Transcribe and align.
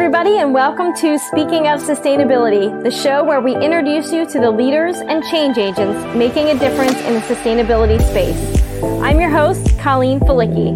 everybody, 0.00 0.38
and 0.38 0.54
welcome 0.54 0.94
to 0.94 1.18
Speaking 1.18 1.66
of 1.66 1.78
Sustainability, 1.78 2.82
the 2.82 2.90
show 2.90 3.22
where 3.22 3.42
we 3.42 3.54
introduce 3.54 4.10
you 4.10 4.24
to 4.30 4.40
the 4.40 4.50
leaders 4.50 4.96
and 4.96 5.22
change 5.24 5.58
agents 5.58 6.16
making 6.16 6.48
a 6.48 6.58
difference 6.58 6.98
in 7.02 7.12
the 7.12 7.20
sustainability 7.20 8.00
space. 8.08 8.62
I'm 9.02 9.20
your 9.20 9.28
host, 9.28 9.78
Colleen 9.78 10.18
Falicki. 10.20 10.72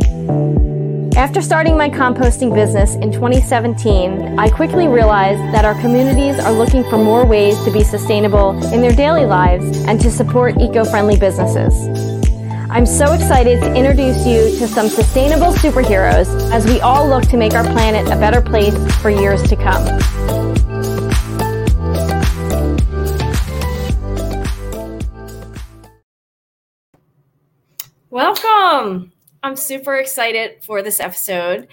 After 1.16 1.40
starting 1.40 1.74
my 1.74 1.88
composting 1.88 2.54
business 2.54 2.96
in 2.96 3.10
2017, 3.12 4.38
I 4.38 4.50
quickly 4.50 4.88
realized 4.88 5.40
that 5.54 5.64
our 5.64 5.80
communities 5.80 6.38
are 6.38 6.52
looking 6.52 6.84
for 6.90 6.98
more 6.98 7.24
ways 7.24 7.58
to 7.64 7.72
be 7.72 7.82
sustainable 7.82 8.50
in 8.74 8.82
their 8.82 8.92
daily 8.92 9.24
lives 9.24 9.86
and 9.86 9.98
to 10.02 10.10
support 10.10 10.60
eco 10.60 10.84
friendly 10.84 11.16
businesses. 11.16 12.13
I'm 12.70 12.86
so 12.86 13.12
excited 13.12 13.60
to 13.60 13.74
introduce 13.74 14.26
you 14.26 14.58
to 14.58 14.66
some 14.66 14.88
sustainable 14.88 15.52
superheroes 15.52 16.26
as 16.50 16.64
we 16.64 16.80
all 16.80 17.06
look 17.06 17.24
to 17.24 17.36
make 17.36 17.52
our 17.52 17.62
planet 17.62 18.06
a 18.06 18.16
better 18.16 18.40
place 18.40 18.74
for 19.02 19.10
years 19.10 19.42
to 19.50 19.54
come. 19.54 19.84
Welcome! 28.08 29.12
I'm 29.42 29.56
super 29.56 29.96
excited 29.96 30.64
for 30.64 30.82
this 30.82 31.00
episode 31.00 31.68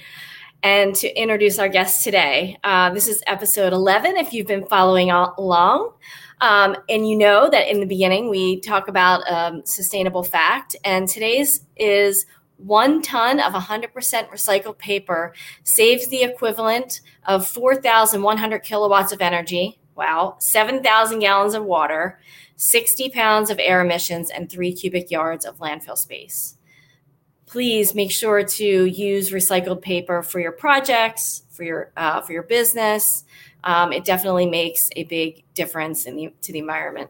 and 0.62 0.94
to 0.96 1.20
introduce 1.20 1.58
our 1.58 1.70
guest 1.70 2.04
today. 2.04 2.58
Uh, 2.64 2.94
this 2.94 3.08
is 3.08 3.24
episode 3.28 3.72
11 3.72 4.18
if 4.18 4.34
you've 4.34 4.48
been 4.48 4.66
following 4.66 5.10
along. 5.10 5.94
Um, 6.42 6.76
and 6.90 7.08
you 7.08 7.16
know 7.16 7.50
that 7.50 7.70
in 7.70 7.80
the 7.80 7.86
beginning, 7.86 8.30
we 8.30 8.60
talk 8.62 8.88
about 8.88 9.22
um, 9.32 9.62
sustainable 9.64 10.24
fact, 10.24 10.76
and 10.84 11.08
today's 11.08 11.66
is 11.78 12.26
one 12.58 13.02
ton 13.02 13.40
of 13.40 13.54
100% 13.54 13.92
recycled 13.92 14.78
paper 14.78 15.34
saves 15.64 16.08
the 16.08 16.24
equivalent 16.24 17.02
of 17.26 17.48
4,100 17.48 18.60
kilowatts 18.60 19.12
of 19.12 19.22
energy. 19.22 19.80
Wow. 19.96 20.36
7,000 20.40 21.20
gallons 21.20 21.54
of 21.54 21.64
water, 21.64 22.20
60 22.56 23.10
pounds 23.10 23.50
of 23.50 23.60
air 23.60 23.82
emissions, 23.82 24.30
and 24.30 24.50
three 24.50 24.74
cubic 24.74 25.12
yards 25.12 25.46
of 25.46 25.58
landfill 25.58 25.98
space. 25.98 26.58
Please 27.46 27.94
make 27.94 28.12
sure 28.12 28.44
to 28.44 28.86
use 28.86 29.32
recycled 29.32 29.82
paper 29.82 30.24
for 30.24 30.40
your 30.40 30.54
projects, 30.54 31.44
for 31.50 31.64
your 31.64 31.92
uh, 31.98 32.22
for 32.22 32.32
your 32.32 32.44
business, 32.44 33.26
um, 33.64 33.94
it 33.94 34.06
definitely 34.06 34.46
makes 34.46 34.90
a 34.96 35.04
big 35.06 35.44
difference 35.54 36.06
in 36.06 36.16
the, 36.16 36.34
to 36.42 36.52
the 36.52 36.60
environment. 36.60 37.10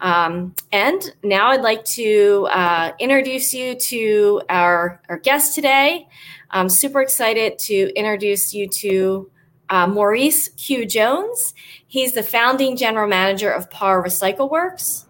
Um, 0.00 0.54
and 0.72 1.14
now 1.22 1.50
I'd 1.50 1.60
like 1.60 1.84
to 1.84 2.48
uh, 2.50 2.92
introduce 2.98 3.54
you 3.54 3.76
to 3.76 4.42
our, 4.48 5.00
our 5.08 5.18
guest 5.18 5.54
today. 5.54 6.08
I'm 6.50 6.68
super 6.68 7.00
excited 7.00 7.58
to 7.60 7.92
introduce 7.94 8.52
you 8.52 8.68
to 8.68 9.30
uh, 9.70 9.86
Maurice 9.86 10.48
Q. 10.48 10.86
Jones. 10.86 11.54
He's 11.86 12.12
the 12.12 12.22
founding 12.22 12.76
general 12.76 13.08
manager 13.08 13.50
of 13.50 13.70
Par 13.70 14.02
Recycle 14.02 14.50
Works. 14.50 15.06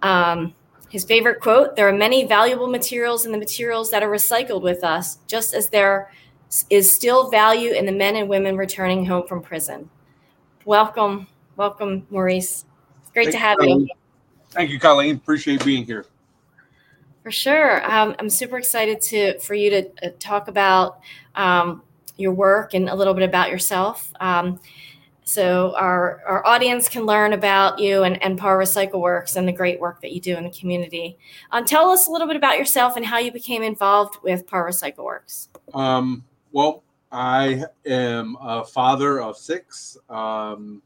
Um, 0.00 0.54
his 0.88 1.04
favorite 1.04 1.40
quote 1.40 1.76
There 1.76 1.88
are 1.88 1.92
many 1.92 2.26
valuable 2.26 2.66
materials 2.66 3.24
in 3.24 3.32
the 3.32 3.38
materials 3.38 3.90
that 3.90 4.02
are 4.02 4.10
recycled 4.10 4.62
with 4.62 4.82
us, 4.82 5.18
just 5.26 5.54
as 5.54 5.68
there 5.68 6.10
is 6.68 6.92
still 6.92 7.30
value 7.30 7.72
in 7.72 7.86
the 7.86 7.92
men 7.92 8.16
and 8.16 8.28
women 8.28 8.56
returning 8.56 9.06
home 9.06 9.26
from 9.26 9.40
prison. 9.40 9.88
Welcome, 10.64 11.26
welcome, 11.56 12.06
Maurice. 12.10 12.64
great 13.12 13.26
Thank 13.26 13.34
to 13.34 13.38
have 13.38 13.56
you. 13.60 13.88
Thank 14.50 14.70
you, 14.70 14.78
Colleen. 14.78 15.16
Appreciate 15.16 15.64
being 15.64 15.84
here. 15.84 16.06
For 17.22 17.30
sure, 17.30 17.84
um, 17.90 18.16
I'm 18.18 18.28
super 18.28 18.58
excited 18.58 19.00
to 19.02 19.38
for 19.38 19.54
you 19.54 19.70
to 19.70 19.90
uh, 20.02 20.10
talk 20.18 20.48
about 20.48 21.00
um, 21.34 21.82
your 22.16 22.32
work 22.32 22.74
and 22.74 22.88
a 22.88 22.94
little 22.94 23.14
bit 23.14 23.22
about 23.22 23.50
yourself. 23.50 24.12
Um, 24.20 24.60
so 25.24 25.74
our, 25.76 26.20
our 26.26 26.46
audience 26.46 26.88
can 26.88 27.06
learn 27.06 27.32
about 27.32 27.78
you 27.78 28.02
and, 28.02 28.20
and 28.22 28.36
Par 28.36 28.58
Recycle 28.58 29.00
Works 29.00 29.36
and 29.36 29.46
the 29.46 29.52
great 29.52 29.80
work 29.80 30.00
that 30.02 30.12
you 30.12 30.20
do 30.20 30.36
in 30.36 30.42
the 30.42 30.50
community. 30.50 31.16
Um, 31.52 31.64
tell 31.64 31.90
us 31.90 32.08
a 32.08 32.10
little 32.10 32.26
bit 32.26 32.36
about 32.36 32.58
yourself 32.58 32.96
and 32.96 33.06
how 33.06 33.18
you 33.18 33.30
became 33.30 33.62
involved 33.62 34.16
with 34.22 34.46
Par 34.46 34.68
Recycle 34.68 35.04
Works. 35.04 35.48
Um, 35.74 36.24
well, 36.50 36.82
I 37.12 37.64
am 37.84 38.36
a 38.40 38.64
father 38.64 39.20
of 39.20 39.36
six. 39.36 39.98
Um, 40.08 40.80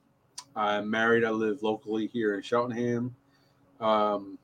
I'm 0.56 0.90
married. 0.90 1.24
I 1.24 1.30
live 1.30 1.62
locally 1.62 2.08
here 2.08 2.34
in 2.34 2.42
Cheltenham. 2.42 3.14
Um, 3.80 4.36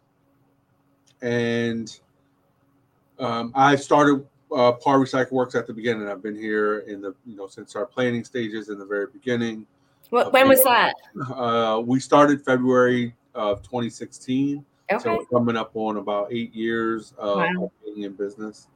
and 1.23 1.99
um, 3.19 3.53
I 3.57 3.75
started 3.75 4.25
uh, 4.55 4.73
Par 4.73 4.99
Recycle 4.99 5.33
Works 5.33 5.57
at 5.57 5.67
the 5.67 5.73
beginning. 5.73 6.09
I've 6.09 6.23
been 6.23 6.37
here 6.37 6.81
in 6.81 7.01
the, 7.01 7.15
you 7.27 7.37
know, 7.37 7.49
since 7.49 7.75
our 7.75 7.87
planning 7.87 8.23
stages 8.23 8.69
in 8.69 8.79
the 8.79 8.87
very 8.87 9.07
beginning. 9.07 9.67
What, 10.11 10.33
when 10.33 10.49
was 10.49 10.63
that? 10.63 10.95
Uh, 11.35 11.83
we 11.85 11.99
started 11.99 12.45
February 12.45 13.15
of 13.35 13.63
2016. 13.63 14.65
Okay. 14.93 15.03
So 15.03 15.25
coming 15.33 15.57
up 15.57 15.73
on 15.75 15.97
about 15.97 16.33
eight 16.33 16.55
years 16.55 17.15
of 17.19 17.39
wow. 17.39 17.73
being 17.85 18.03
in 18.03 18.13
business, 18.13 18.69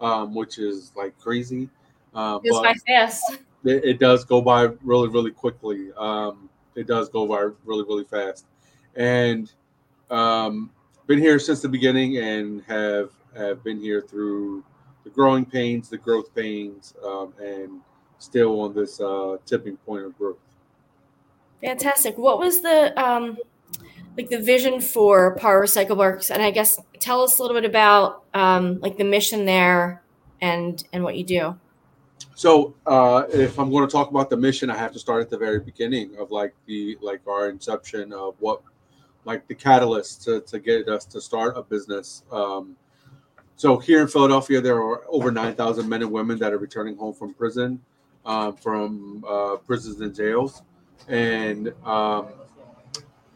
um, 0.00 0.34
which 0.34 0.58
is 0.58 0.92
like 0.96 1.16
crazy. 1.18 1.70
Uh, 2.14 2.38
it's 2.42 2.58
by 2.58 2.74
fast. 2.86 3.38
It, 3.64 3.84
it, 3.84 3.98
does 3.98 4.24
go 4.24 4.40
by 4.40 4.68
really, 4.82 5.08
really 5.08 5.30
quickly. 5.30 5.90
Um, 5.96 6.48
it 6.74 6.86
does 6.86 7.08
go 7.08 7.26
by 7.26 7.50
really, 7.64 7.84
really 7.84 8.04
fast. 8.04 8.46
And 8.96 9.52
um, 10.10 10.70
been 11.06 11.18
here 11.18 11.38
since 11.38 11.60
the 11.60 11.68
beginning 11.68 12.18
and 12.18 12.62
have 12.66 13.10
have 13.36 13.62
been 13.62 13.80
here 13.80 14.00
through 14.00 14.64
the 15.04 15.10
growing 15.10 15.44
pains, 15.44 15.88
the 15.88 15.98
growth 15.98 16.34
pains, 16.34 16.94
um, 17.04 17.32
and 17.40 17.80
still 18.18 18.60
on 18.60 18.74
this 18.74 19.00
uh, 19.00 19.36
tipping 19.46 19.76
point 19.78 20.04
of 20.04 20.16
growth. 20.18 20.38
Fantastic. 21.62 22.16
What 22.18 22.38
was 22.38 22.60
the 22.62 22.98
um, 23.00 23.36
like 24.16 24.28
the 24.30 24.40
vision 24.40 24.80
for 24.80 25.36
Par 25.36 25.62
Recycle 25.62 25.96
Works? 25.96 26.30
And 26.30 26.42
I 26.42 26.50
guess 26.50 26.78
tell 26.98 27.22
us 27.22 27.38
a 27.38 27.42
little 27.42 27.56
bit 27.56 27.68
about 27.68 28.24
um, 28.34 28.80
like 28.80 28.96
the 28.96 29.04
mission 29.04 29.44
there 29.44 30.02
and 30.40 30.82
and 30.92 31.04
what 31.04 31.16
you 31.16 31.24
do. 31.24 31.58
So 32.40 32.74
uh, 32.86 33.24
if 33.34 33.58
I'm 33.58 33.70
going 33.70 33.86
to 33.86 33.92
talk 33.92 34.08
about 34.08 34.30
the 34.30 34.36
mission, 34.38 34.70
I 34.70 34.76
have 34.78 34.94
to 34.94 34.98
start 34.98 35.20
at 35.20 35.28
the 35.28 35.36
very 35.36 35.60
beginning 35.60 36.16
of 36.16 36.30
like 36.30 36.54
the 36.64 36.96
like 37.02 37.20
our 37.26 37.50
inception 37.50 38.14
of 38.14 38.34
what 38.38 38.62
like 39.26 39.46
the 39.46 39.54
catalyst 39.54 40.22
to, 40.22 40.40
to 40.40 40.58
get 40.58 40.88
us 40.88 41.04
to 41.04 41.20
start 41.20 41.58
a 41.58 41.62
business. 41.62 42.24
Um, 42.32 42.76
so 43.56 43.76
here 43.76 44.00
in 44.00 44.08
Philadelphia, 44.08 44.62
there 44.62 44.78
are 44.82 45.02
over 45.10 45.30
9,000 45.30 45.86
men 45.86 46.00
and 46.00 46.10
women 46.10 46.38
that 46.38 46.54
are 46.54 46.56
returning 46.56 46.96
home 46.96 47.12
from 47.12 47.34
prison, 47.34 47.78
um, 48.24 48.56
from 48.56 49.22
uh, 49.28 49.56
prisons 49.56 50.00
and 50.00 50.14
jails. 50.14 50.62
And 51.08 51.68
um, 51.84 52.28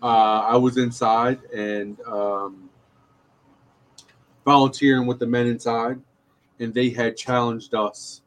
uh, 0.02 0.46
I 0.48 0.56
was 0.56 0.78
inside 0.78 1.44
and 1.54 2.00
um, 2.06 2.70
volunteering 4.46 5.06
with 5.06 5.18
the 5.18 5.26
men 5.26 5.46
inside, 5.46 6.00
and 6.58 6.72
they 6.72 6.88
had 6.88 7.18
challenged 7.18 7.74
us 7.74 8.22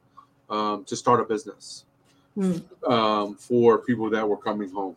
um, 0.50 0.84
to 0.86 0.96
start 0.96 1.20
a 1.20 1.24
business 1.24 1.86
mm. 2.38 2.64
um, 2.90 3.36
for 3.36 3.80
people 3.80 4.10
that 4.10 4.28
were 4.28 4.38
coming 4.38 4.72
home. 4.72 4.96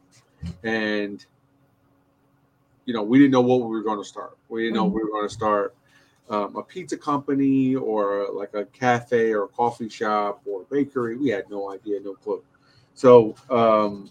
And, 0.62 1.25
you 2.84 2.94
know, 2.94 3.03
we 3.03 3.19
didn't 3.19 3.33
know 3.33 3.41
what 3.41 3.60
we 3.60 3.66
were 3.66 3.83
going 3.83 3.99
to 3.99 4.05
start. 4.05 4.37
We 4.49 4.62
didn't 4.62 4.77
know 4.77 4.89
hmm. 4.89 4.94
we 4.94 5.03
were 5.03 5.10
going 5.10 5.28
to 5.28 5.34
start 5.34 5.77
um, 6.31 6.56
a 6.56 6.62
pizza 6.62 6.97
company 6.97 7.75
or 7.75 8.28
like 8.33 8.55
a 8.55 8.65
cafe 8.66 9.33
or 9.33 9.44
a 9.44 9.49
coffee 9.49 9.89
shop 9.89 10.41
or 10.47 10.62
a 10.62 10.65
bakery. 10.65 11.16
We 11.16 11.28
had 11.28 11.50
no 11.50 11.71
idea, 11.71 12.00
no 12.00 12.15
clue. 12.15 12.43
So, 12.94 13.34
um, 13.50 14.10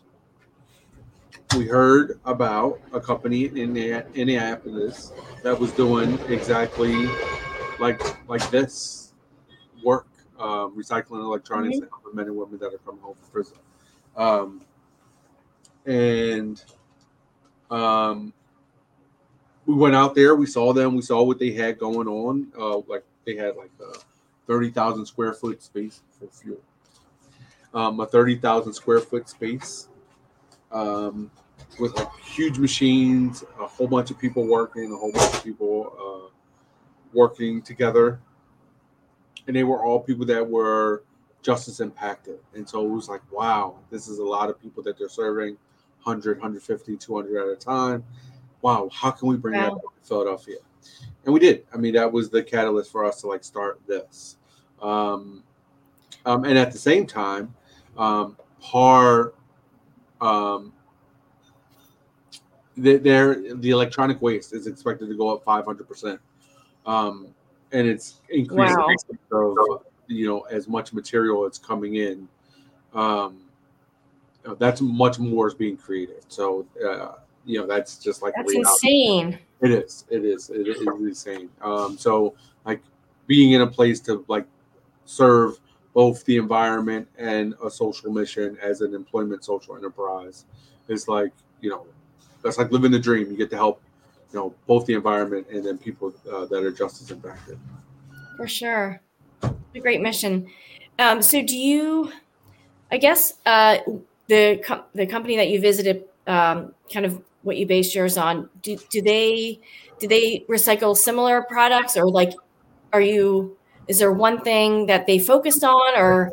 we 1.56 1.66
heard 1.66 2.20
about 2.26 2.80
a 2.94 3.00
company 3.00 3.46
in 3.46 3.76
Indianapolis 3.76 5.14
that 5.44 5.60
was 5.60 5.72
doing 5.72 6.20
exactly 6.28 7.10
like 7.80 8.02
like 8.30 8.48
this 8.52 9.14
work 9.84 10.06
um, 10.40 10.76
recycling 10.76 11.22
electronics 11.22 11.76
mm-hmm. 11.76 11.84
and 11.84 11.92
helping 11.92 12.16
men 12.16 12.26
and 12.28 12.36
women 12.36 12.58
that 12.60 12.74
are 12.74 12.78
coming 12.80 13.02
home 13.02 13.16
from 13.16 13.30
prison. 13.32 13.58
Um, 14.16 14.62
and 15.86 16.64
um, 17.70 18.34
we 19.66 19.76
went 19.76 19.96
out 19.96 20.16
there, 20.16 20.36
we 20.36 20.46
saw 20.46 20.74
them, 20.74 20.96
we 20.96 21.02
saw 21.02 21.22
what 21.24 21.40
they 21.40 21.52
had 21.52 21.78
going 21.78 22.08
on. 22.08 22.48
Uh, 22.58 22.78
like 22.88 23.04
they 23.26 23.36
had 23.36 23.56
like 23.56 23.72
a 23.82 23.98
30,000 24.48 25.06
square 25.06 25.34
foot 25.34 25.62
space 25.62 26.02
for 26.18 26.28
fuel, 26.28 26.62
um, 27.74 28.00
a 28.00 28.06
30,000 28.06 28.74
square 28.74 29.00
foot 29.00 29.30
space 29.30 29.90
um, 30.72 31.30
with 31.80 31.96
like 31.96 32.08
huge 32.20 32.58
machines, 32.58 33.44
a 33.60 33.68
whole 33.68 33.88
bunch 33.88 34.10
of 34.12 34.18
people 34.18 34.48
working, 34.48 34.92
a 34.92 34.96
whole 34.96 35.12
bunch 35.12 35.36
of 35.36 35.44
people 35.44 35.94
uh, 36.00 36.30
working 37.14 37.62
together 37.62 38.20
and 39.50 39.56
they 39.56 39.64
were 39.64 39.84
all 39.84 40.00
people 40.00 40.28
that 40.28 40.48
were 40.48 41.02
justice 41.42 41.80
impacted. 41.80 42.38
And 42.54 42.70
so 42.70 42.86
it 42.86 42.90
was 42.90 43.10
like, 43.10 43.22
wow, 43.32 43.80
this 43.90 44.08
is 44.08 44.20
a 44.20 44.24
lot 44.24 44.48
of 44.48 44.62
people 44.62 44.84
that 44.84 44.96
they're 44.96 45.10
serving 45.10 45.58
100, 46.04 46.38
150, 46.38 46.96
200 46.96 47.36
at 47.36 47.48
a 47.52 47.56
time. 47.56 48.04
Wow, 48.62 48.92
how 48.94 49.10
can 49.10 49.28
we 49.28 49.38
bring 49.38 49.56
wow. 49.56 49.72
that 49.72 49.82
to 49.82 50.08
Philadelphia? 50.08 50.58
And 51.26 51.34
we 51.34 51.40
did. 51.40 51.66
I 51.74 51.78
mean, 51.78 51.96
that 51.96 52.12
was 52.12 52.30
the 52.30 52.44
catalyst 52.44 52.92
for 52.92 53.04
us 53.04 53.22
to 53.22 53.28
like 53.28 53.44
start 53.44 53.82
this. 53.88 54.38
Um, 54.84 55.42
um, 56.28 56.46
and 56.46 56.56
at 56.56 56.72
the 56.72 56.78
same 56.78 57.08
time, 57.08 57.52
um, 57.98 58.38
par 58.62 59.34
um, 60.22 60.74
there 62.78 63.56
the 63.56 63.72
electronic 63.72 64.22
waste 64.22 64.54
is 64.54 64.68
expected 64.68 65.10
to 65.10 65.18
go 65.18 65.36
up 65.36 65.44
500% 65.44 66.20
um, 66.86 67.34
and 67.72 67.88
it's 67.88 68.22
increasing 68.30 68.78
wow. 69.32 69.56
of 69.56 69.84
you 70.08 70.28
know 70.28 70.42
as 70.52 70.68
much 70.68 70.94
material 70.94 71.44
that's 71.44 71.60
coming 71.60 71.96
in 71.96 72.28
um, 72.94 73.42
that's 74.58 74.82
much 74.82 75.20
more 75.20 75.48
is 75.48 75.54
being 75.54 75.78
created. 75.78 76.24
So 76.28 76.66
uh, 76.84 77.14
you 77.46 77.60
know 77.60 77.68
that's 77.68 77.98
just 77.98 78.22
like 78.22 78.34
that's 78.36 78.54
insane. 78.54 79.38
It 79.62 79.72
is. 79.72 80.06
It 80.10 80.24
is. 80.24 80.50
It 80.50 80.68
is 80.68 80.82
insane. 80.82 81.50
Um, 81.62 81.98
so 81.98 82.36
like 82.66 82.82
being 83.28 83.52
in 83.52 83.62
a 83.62 83.68
place 83.68 84.00
to 84.02 84.26
like 84.28 84.46
serve 85.06 85.60
both 85.94 86.24
the 86.26 86.38
environment 86.38 87.08
and 87.18 87.56
a 87.64 87.70
social 87.70 88.12
mission 88.12 88.58
as 88.62 88.82
an 88.82 88.94
employment 88.94 89.44
social 89.44 89.76
enterprise 89.76 90.46
is 90.88 91.08
like 91.08 91.32
you 91.62 91.70
know 91.70 91.86
that's 92.44 92.58
like 92.58 92.72
living 92.72 92.92
the 92.92 93.00
dream. 93.00 93.30
You 93.30 93.38
get 93.38 93.50
to 93.52 93.58
help 93.58 93.82
you 94.32 94.40
know 94.40 94.54
both 94.68 94.86
the 94.86 94.94
environment 94.94 95.48
and 95.52 95.66
then 95.66 95.78
people 95.78 96.14
uh, 96.32 96.46
that 96.46 96.64
are 96.64 96.72
justice 96.72 97.10
impacted. 97.12 97.60
For 98.38 98.48
sure. 98.48 99.02
A 99.44 99.80
great 99.80 100.02
mission. 100.02 100.48
Um, 100.98 101.22
so 101.22 101.42
do 101.42 101.58
you 101.58 102.12
i 102.92 102.98
guess 102.98 103.34
uh, 103.46 103.78
the 104.28 104.62
com- 104.66 104.84
the 104.94 105.06
company 105.06 105.36
that 105.38 105.50
you 105.50 105.60
visited 105.60 106.04
um, 106.28 106.74
kind 106.92 107.06
of 107.06 107.22
what 107.42 107.58
you 107.58 107.66
base 107.66 107.96
yours 107.96 108.18
on 108.18 108.50
do, 108.62 108.78
do 108.90 109.02
they 109.02 109.60
do 110.00 110.08
they 110.08 110.46
recycle 110.50 110.96
similar 110.96 111.42
products 111.44 111.98
or 111.98 112.10
like 112.10 112.32
are 112.94 113.02
you 113.02 113.58
is 113.88 114.00
there 114.00 114.12
one 114.12 114.40
thing 114.42 114.86
that 114.86 115.08
they 115.08 115.18
focused 115.18 115.64
on 115.64 115.98
or 115.98 116.32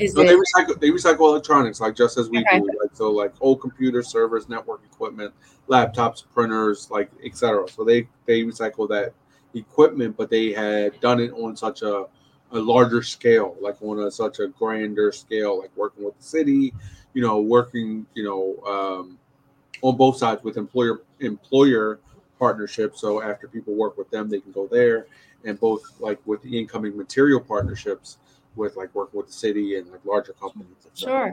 is 0.00 0.12
so 0.12 0.20
it- 0.20 0.26
they 0.26 0.34
recycle 0.34 0.80
they 0.80 0.90
recycle 0.90 1.28
electronics 1.30 1.80
like 1.80 1.94
just 1.94 2.18
as 2.18 2.28
we 2.28 2.38
okay. 2.40 2.58
do 2.58 2.66
like 2.80 2.90
so 2.94 3.10
like 3.10 3.32
old 3.40 3.60
computer 3.60 4.02
servers 4.02 4.48
network 4.48 4.82
equipment 4.98 5.32
laptops 5.68 6.24
printers 6.34 6.90
like 6.90 7.08
etc 7.24 7.68
so 7.68 7.84
they 7.84 8.08
they 8.26 8.42
recycle 8.42 8.88
that 8.88 9.12
equipment 9.54 10.16
but 10.16 10.28
they 10.28 10.52
had 10.52 10.98
done 11.00 11.20
it 11.20 11.30
on 11.32 11.56
such 11.56 11.82
a 11.82 12.06
a 12.52 12.58
larger 12.58 13.02
scale 13.02 13.56
like 13.60 13.76
on 13.82 14.00
a 14.00 14.10
such 14.10 14.40
a 14.40 14.48
grander 14.48 15.12
scale 15.12 15.58
like 15.60 15.70
working 15.76 16.04
with 16.04 16.16
the 16.16 16.22
city 16.22 16.72
you 17.14 17.22
know 17.22 17.40
working 17.40 18.04
you 18.14 18.24
know 18.24 18.56
um, 18.66 19.18
on 19.82 19.96
both 19.96 20.16
sides 20.16 20.42
with 20.42 20.56
employer 20.56 21.02
employer 21.20 22.00
partnerships 22.38 23.00
so 23.00 23.22
after 23.22 23.46
people 23.46 23.74
work 23.74 23.96
with 23.96 24.10
them 24.10 24.28
they 24.28 24.40
can 24.40 24.52
go 24.52 24.66
there 24.66 25.06
and 25.44 25.60
both 25.60 25.82
like 26.00 26.18
with 26.26 26.42
the 26.42 26.58
incoming 26.58 26.96
material 26.96 27.40
partnerships 27.40 28.18
with 28.56 28.76
like 28.76 28.94
working 28.94 29.18
with 29.18 29.28
the 29.28 29.32
city 29.32 29.76
and 29.76 29.88
like 29.90 30.04
larger 30.04 30.32
companies. 30.32 30.74
Sure. 30.94 31.32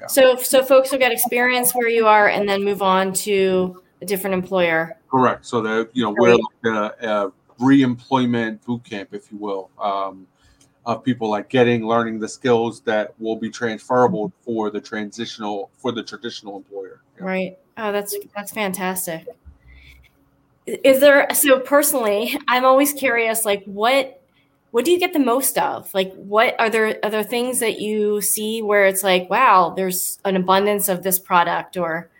Yeah. 0.00 0.06
So 0.06 0.36
so 0.36 0.62
folks 0.62 0.90
will 0.92 0.98
get 0.98 1.12
experience 1.12 1.74
where 1.74 1.88
you 1.88 2.06
are 2.06 2.28
and 2.28 2.48
then 2.48 2.64
move 2.64 2.82
on 2.82 3.12
to 3.14 3.82
a 4.02 4.06
different 4.06 4.34
employer. 4.34 4.96
Correct. 5.10 5.46
So 5.46 5.60
that 5.62 5.90
you 5.92 6.02
know 6.02 6.14
we're 6.16 6.34
like 6.34 6.92
a, 7.02 7.08
a 7.08 7.32
re-employment 7.58 8.64
boot 8.64 8.84
camp, 8.84 9.10
if 9.12 9.32
you 9.32 9.38
will, 9.38 9.70
um, 9.80 10.26
of 10.84 11.02
people 11.02 11.30
like 11.30 11.48
getting 11.48 11.86
learning 11.86 12.18
the 12.18 12.28
skills 12.28 12.80
that 12.82 13.18
will 13.18 13.36
be 13.36 13.50
transferable 13.50 14.32
for 14.42 14.70
the 14.70 14.80
transitional 14.80 15.70
for 15.78 15.92
the 15.92 16.02
traditional 16.02 16.56
employer. 16.56 17.00
Yeah. 17.18 17.24
Right. 17.24 17.58
Oh, 17.78 17.92
that's 17.92 18.16
that's 18.34 18.52
fantastic 18.52 19.26
is 20.66 21.00
there 21.00 21.28
so 21.32 21.60
personally 21.60 22.36
i'm 22.48 22.64
always 22.64 22.92
curious 22.92 23.44
like 23.44 23.62
what 23.64 24.20
what 24.70 24.84
do 24.84 24.90
you 24.90 24.98
get 24.98 25.12
the 25.12 25.18
most 25.18 25.58
of 25.58 25.92
like 25.94 26.12
what 26.14 26.54
are 26.58 26.68
there 26.68 26.98
are 27.02 27.10
there 27.10 27.22
things 27.22 27.60
that 27.60 27.80
you 27.80 28.20
see 28.20 28.62
where 28.62 28.86
it's 28.86 29.02
like 29.02 29.28
wow 29.30 29.72
there's 29.76 30.18
an 30.24 30.36
abundance 30.36 30.88
of 30.88 31.02
this 31.02 31.18
product 31.18 31.76
or 31.76 32.10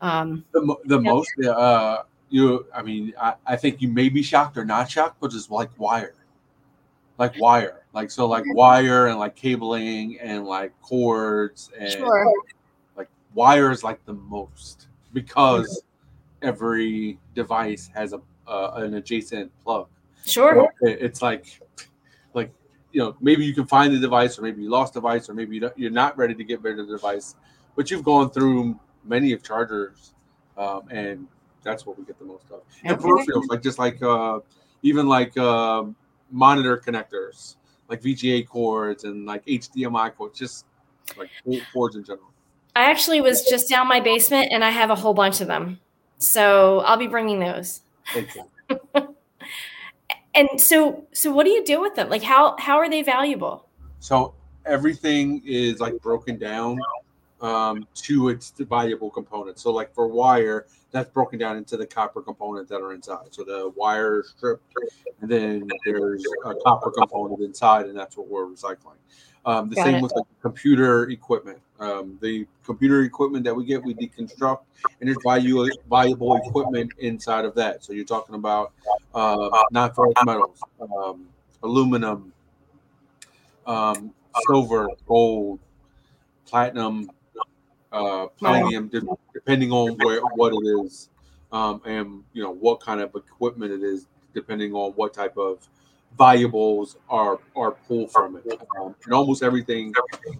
um 0.00 0.44
the, 0.52 0.76
the 0.84 1.00
yeah. 1.00 1.10
most 1.10 1.30
uh 1.44 2.02
you 2.30 2.66
i 2.74 2.82
mean 2.82 3.12
I, 3.20 3.34
I 3.46 3.56
think 3.56 3.80
you 3.80 3.88
may 3.88 4.08
be 4.08 4.22
shocked 4.22 4.56
or 4.56 4.64
not 4.64 4.90
shocked 4.90 5.16
but 5.20 5.32
it's 5.32 5.50
like 5.50 5.70
wire 5.78 6.14
like 7.18 7.38
wire 7.38 7.82
like 7.92 8.10
so 8.10 8.26
like 8.26 8.44
wire 8.54 9.06
and 9.06 9.18
like 9.18 9.36
cabling 9.36 10.18
and 10.20 10.44
like 10.44 10.72
cords 10.82 11.70
and 11.78 11.92
sure. 11.92 12.32
like 12.96 13.08
wire 13.34 13.70
is 13.70 13.84
like 13.84 14.04
the 14.04 14.14
most 14.14 14.88
because 15.12 15.84
every 16.42 17.18
device 17.34 17.88
has 17.94 18.12
a 18.12 18.20
uh, 18.46 18.72
an 18.76 18.94
adjacent 18.94 19.50
plug. 19.62 19.88
Sure. 20.26 20.72
It's 20.82 21.22
like 21.22 21.60
like 22.34 22.52
you 22.92 23.00
know 23.00 23.16
maybe 23.20 23.44
you 23.44 23.54
can 23.54 23.66
find 23.66 23.94
the 23.94 23.98
device 23.98 24.38
or 24.38 24.42
maybe 24.42 24.62
you 24.62 24.70
lost 24.70 24.94
the 24.94 25.00
device 25.00 25.28
or 25.28 25.34
maybe 25.34 25.60
you're 25.76 25.90
not 25.90 26.16
ready 26.16 26.34
to 26.34 26.44
get 26.44 26.62
rid 26.62 26.78
of 26.78 26.86
the 26.88 26.96
device, 26.96 27.36
but 27.76 27.90
you've 27.90 28.04
gone 28.04 28.30
through 28.30 28.78
many 29.04 29.32
of 29.32 29.42
chargers, 29.42 30.14
um, 30.56 30.82
and 30.90 31.26
that's 31.62 31.86
what 31.86 31.98
we 31.98 32.04
get 32.04 32.18
the 32.18 32.24
most 32.24 32.44
of. 32.50 32.60
And 32.84 32.98
peripherals 32.98 33.48
like 33.48 33.62
just 33.62 33.78
like 33.78 34.02
uh, 34.02 34.40
even 34.82 35.08
like 35.08 35.36
uh, 35.36 35.84
monitor 36.30 36.76
connectors, 36.76 37.56
like 37.88 38.02
VGA 38.02 38.46
cords 38.46 39.04
and 39.04 39.26
like 39.26 39.44
HDMI 39.46 40.14
cords, 40.14 40.38
just 40.38 40.66
like 41.16 41.30
cords 41.72 41.96
in 41.96 42.04
general. 42.04 42.30
I 42.76 42.90
actually 42.90 43.20
was 43.20 43.42
just 43.42 43.68
down 43.68 43.86
my 43.86 44.00
basement 44.00 44.48
and 44.50 44.64
I 44.64 44.70
have 44.70 44.90
a 44.90 44.96
whole 44.96 45.14
bunch 45.14 45.40
of 45.40 45.46
them. 45.46 45.80
So 46.18 46.80
I'll 46.80 46.96
be 46.96 47.06
bringing 47.06 47.38
those. 47.38 47.82
and 50.34 50.60
so, 50.60 51.06
so 51.12 51.32
what 51.32 51.44
do 51.44 51.50
you 51.50 51.64
do 51.64 51.80
with 51.80 51.94
them? 51.94 52.08
Like, 52.08 52.22
how 52.22 52.56
how 52.58 52.76
are 52.76 52.88
they 52.88 53.02
valuable? 53.02 53.68
So 54.00 54.34
everything 54.66 55.42
is 55.44 55.80
like 55.80 56.00
broken 56.00 56.38
down 56.38 56.78
um, 57.44 57.86
to 57.94 58.30
its 58.30 58.52
valuable 58.58 59.10
components. 59.10 59.62
So, 59.62 59.70
like 59.70 59.94
for 59.94 60.08
wire, 60.08 60.66
that's 60.92 61.10
broken 61.10 61.38
down 61.38 61.58
into 61.58 61.76
the 61.76 61.86
copper 61.86 62.22
component 62.22 62.68
that 62.68 62.80
are 62.80 62.94
inside. 62.94 63.26
So 63.30 63.44
the 63.44 63.70
wire 63.76 64.20
is 64.20 64.30
stripped, 64.30 64.72
and 65.20 65.30
then 65.30 65.68
there's 65.84 66.24
a 66.46 66.54
copper 66.64 66.90
component 66.90 67.42
inside, 67.42 67.86
and 67.86 67.98
that's 67.98 68.16
what 68.16 68.28
we're 68.28 68.46
recycling. 68.46 68.96
Um, 69.44 69.68
the 69.68 69.76
Got 69.76 69.84
same 69.84 69.94
it. 69.96 70.02
with 70.02 70.12
like 70.16 70.24
computer 70.40 71.10
equipment. 71.10 71.58
Um, 71.78 72.16
the 72.22 72.46
computer 72.64 73.02
equipment 73.02 73.44
that 73.44 73.54
we 73.54 73.66
get, 73.66 73.82
we 73.82 73.92
deconstruct, 73.94 74.60
and 75.00 75.08
there's 75.08 75.18
value, 75.22 75.68
valuable 75.90 76.36
equipment 76.36 76.92
inside 76.98 77.44
of 77.44 77.54
that. 77.56 77.84
So 77.84 77.92
you're 77.92 78.06
talking 78.06 78.36
about 78.36 78.72
uh, 79.14 79.50
non-ferrous 79.70 80.14
metals, 80.24 80.60
um, 80.80 81.26
aluminum, 81.62 82.32
um, 83.66 84.14
silver, 84.46 84.88
gold, 85.06 85.58
platinum, 86.46 87.10
uh, 87.94 88.26
palladium, 88.40 88.90
depending 89.32 89.70
on 89.72 89.96
where 90.02 90.20
what 90.34 90.52
it 90.52 90.84
is, 90.84 91.08
um, 91.52 91.80
and 91.86 92.24
you 92.32 92.42
know 92.42 92.50
what 92.50 92.80
kind 92.80 93.00
of 93.00 93.14
equipment 93.14 93.72
it 93.72 93.82
is, 93.82 94.06
depending 94.34 94.74
on 94.74 94.92
what 94.92 95.14
type 95.14 95.36
of 95.38 95.66
valuables 96.18 96.96
are 97.08 97.38
are 97.54 97.72
pulled 97.72 98.10
from 98.10 98.36
it. 98.36 98.60
Um, 98.78 98.94
and 99.04 99.14
almost 99.14 99.42
everything 99.42 99.94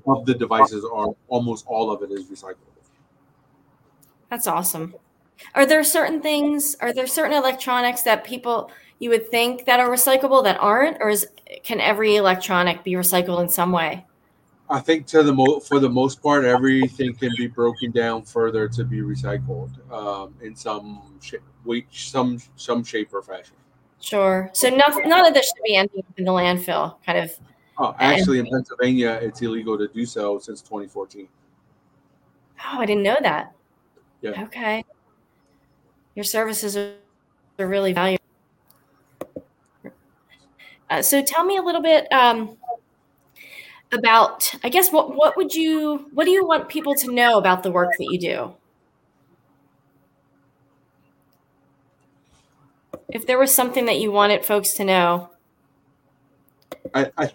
of 0.06 0.26
the 0.26 0.34
devices 0.34 0.84
are 0.84 1.08
almost 1.28 1.64
all 1.66 1.90
of 1.90 2.02
it 2.02 2.10
is 2.10 2.26
recyclable. 2.26 2.74
That's 4.30 4.46
awesome. 4.46 4.94
Are 5.54 5.66
there 5.66 5.84
certain 5.84 6.20
things? 6.20 6.76
Are 6.80 6.92
there 6.92 7.06
certain 7.06 7.36
electronics 7.36 8.02
that 8.02 8.24
people 8.24 8.70
you 8.98 9.10
would 9.10 9.30
think 9.30 9.64
that 9.66 9.80
are 9.80 9.88
recyclable 9.88 10.42
that 10.44 10.58
aren't, 10.60 10.98
or 11.00 11.08
is 11.08 11.26
can 11.62 11.80
every 11.80 12.16
electronic 12.16 12.82
be 12.82 12.92
recycled 12.92 13.40
in 13.40 13.48
some 13.48 13.70
way? 13.70 14.04
I 14.70 14.80
think 14.80 15.06
to 15.08 15.22
the 15.22 15.32
mo- 15.32 15.60
for 15.60 15.78
the 15.78 15.90
most 15.90 16.22
part, 16.22 16.44
everything 16.44 17.14
can 17.14 17.30
be 17.36 17.46
broken 17.46 17.90
down 17.90 18.22
further 18.22 18.68
to 18.68 18.84
be 18.84 19.00
recycled 19.00 19.70
um, 19.92 20.34
in 20.40 20.56
some 20.56 21.18
shape, 21.20 21.42
some 21.92 22.38
some 22.56 22.82
shape 22.82 23.12
or 23.12 23.22
fashion. 23.22 23.56
Sure. 24.00 24.50
So 24.52 24.68
none, 24.68 25.08
none 25.08 25.26
of 25.26 25.34
this 25.34 25.46
should 25.46 25.62
be 25.64 25.76
ending 25.76 26.00
up 26.00 26.18
in 26.18 26.24
the 26.24 26.30
landfill, 26.30 26.96
kind 27.04 27.18
of. 27.18 27.32
Oh, 27.78 27.94
actually, 27.98 28.38
in 28.38 28.46
Pennsylvania, 28.46 29.18
it's 29.20 29.42
illegal 29.42 29.76
to 29.76 29.88
do 29.88 30.06
so 30.06 30.38
since 30.38 30.60
2014. 30.62 31.28
Oh, 32.66 32.78
I 32.78 32.86
didn't 32.86 33.02
know 33.02 33.16
that. 33.20 33.52
Yeah. 34.20 34.44
Okay. 34.44 34.84
Your 36.14 36.24
services 36.24 36.76
are 36.76 36.94
really 37.58 37.92
valuable. 37.92 38.22
Uh, 40.90 41.02
so 41.02 41.22
tell 41.22 41.44
me 41.44 41.56
a 41.56 41.62
little 41.62 41.82
bit 41.82 42.10
um, 42.12 42.56
about, 43.94 44.54
I 44.62 44.68
guess, 44.68 44.90
what 44.90 45.14
what 45.14 45.36
would 45.36 45.54
you, 45.54 46.10
what 46.12 46.24
do 46.24 46.30
you 46.30 46.46
want 46.46 46.68
people 46.68 46.94
to 46.96 47.12
know 47.12 47.38
about 47.38 47.62
the 47.62 47.70
work 47.70 47.90
that 47.98 48.06
you 48.10 48.18
do? 48.18 48.54
if 53.14 53.26
there 53.26 53.38
was 53.38 53.54
something 53.54 53.86
that 53.86 54.00
you 54.00 54.10
wanted 54.12 54.44
folks 54.44 54.74
to 54.74 54.84
know. 54.84 55.30
I 56.92 57.10
I 57.16 57.30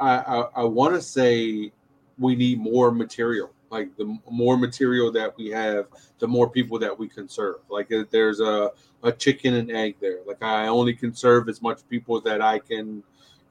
I, 0.00 0.44
I 0.56 0.64
want 0.64 0.94
to 0.94 1.02
say 1.02 1.72
we 2.18 2.36
need 2.36 2.58
more 2.58 2.90
material. 2.90 3.50
Like 3.70 3.94
the 3.96 4.16
more 4.30 4.56
material 4.56 5.10
that 5.12 5.36
we 5.36 5.48
have, 5.48 5.86
the 6.20 6.28
more 6.28 6.48
people 6.48 6.78
that 6.78 6.96
we 6.96 7.08
can 7.08 7.28
serve. 7.28 7.56
Like 7.68 7.92
there's 8.10 8.40
a 8.40 8.70
a 9.02 9.12
chicken 9.12 9.54
and 9.54 9.70
egg 9.70 9.96
there. 10.00 10.20
Like 10.26 10.42
I 10.42 10.68
only 10.68 10.94
can 10.94 11.12
serve 11.12 11.48
as 11.48 11.60
much 11.60 11.86
people 11.88 12.20
that 12.22 12.40
I 12.40 12.60
can, 12.60 13.02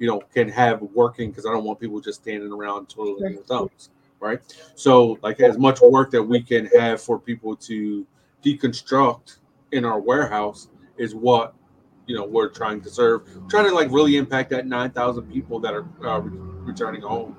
you 0.03 0.09
know, 0.09 0.19
can 0.33 0.49
have 0.49 0.81
working 0.81 1.29
because 1.29 1.45
I 1.45 1.51
don't 1.51 1.63
want 1.63 1.79
people 1.79 2.01
just 2.01 2.21
standing 2.21 2.51
around 2.51 2.89
twiddling 2.89 3.35
their 3.35 3.43
thumbs 3.43 3.89
right? 4.23 4.39
So, 4.75 5.19
like, 5.21 5.39
as 5.41 5.57
much 5.57 5.81
work 5.81 6.09
that 6.11 6.23
we 6.23 6.41
can 6.41 6.65
have 6.67 7.01
for 7.01 7.19
people 7.19 7.55
to 7.57 8.07
deconstruct 8.43 9.37
in 9.71 9.85
our 9.85 9.99
warehouse 9.99 10.69
is 10.97 11.13
what 11.13 11.53
you 12.07 12.15
know 12.15 12.25
we're 12.25 12.49
trying 12.49 12.81
to 12.81 12.89
serve, 12.89 13.23
trying 13.49 13.65
to 13.65 13.75
like 13.75 13.91
really 13.91 14.17
impact 14.17 14.49
that 14.51 14.65
nine 14.65 14.91
thousand 14.91 15.31
people 15.31 15.59
that 15.59 15.73
are 15.73 15.85
uh, 16.05 16.19
returning 16.19 17.01
home. 17.01 17.37